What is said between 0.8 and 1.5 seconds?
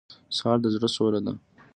سوله ده.